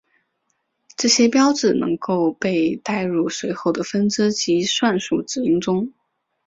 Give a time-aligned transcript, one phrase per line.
[0.97, 5.93] 这些标志能够被带入随后的分支及算术指令中。